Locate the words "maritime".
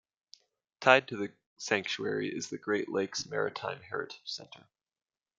3.27-3.81